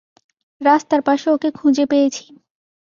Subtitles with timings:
[0.61, 2.23] রাস্তার পাশে ওকে খুঁজে পেয়েছি।